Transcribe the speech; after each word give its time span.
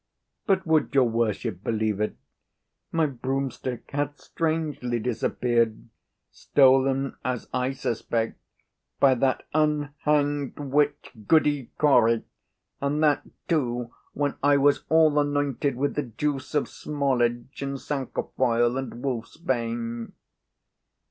But—would 0.47 0.95
your 0.95 1.07
worship 1.07 1.63
believe 1.63 2.01
it?—my 2.01 3.05
broomstick 3.05 3.91
hath 3.91 4.19
strangely 4.19 4.97
disappeared, 4.97 5.89
stolen, 6.31 7.17
as 7.23 7.47
I 7.53 7.73
suspect, 7.73 8.39
by 8.99 9.13
that 9.13 9.43
unhanged 9.53 10.57
witch, 10.57 11.11
Goody 11.27 11.69
Cory, 11.77 12.23
and 12.81 13.03
that, 13.03 13.27
too, 13.47 13.93
when 14.13 14.33
I 14.41 14.57
was 14.57 14.85
all 14.89 15.19
anointed 15.19 15.75
with 15.75 15.93
the 15.93 16.01
juice 16.01 16.55
of 16.55 16.67
smallage, 16.67 17.61
and 17.61 17.79
cinquefoil, 17.79 18.77
and 18.79 19.03
wolf's 19.03 19.37
bane." 19.37 20.13